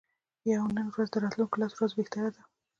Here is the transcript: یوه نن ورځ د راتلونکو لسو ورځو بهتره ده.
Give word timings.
یوه 0.51 0.67
نن 0.77 0.87
ورځ 0.91 1.09
د 1.11 1.15
راتلونکو 1.23 1.59
لسو 1.61 1.75
ورځو 1.79 1.97
بهتره 1.99 2.29
ده. 2.35 2.41